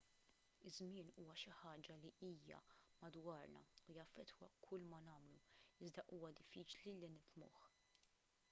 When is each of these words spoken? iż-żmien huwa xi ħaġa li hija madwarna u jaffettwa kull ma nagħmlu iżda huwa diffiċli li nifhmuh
iż-żmien 0.67 1.09
huwa 1.15 1.33
xi 1.41 1.51
ħaġa 1.57 1.97
li 2.05 2.09
hija 2.27 2.61
madwarna 3.03 3.61
u 3.91 3.95
jaffettwa 3.99 4.49
kull 4.69 4.87
ma 4.95 5.01
nagħmlu 5.09 5.41
iżda 5.89 6.07
huwa 6.17 6.31
diffiċli 6.41 6.95
li 7.03 7.11
nifhmuh 7.19 7.61